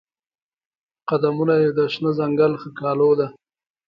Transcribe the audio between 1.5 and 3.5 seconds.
یې د شنه ځنګل ښکالو ده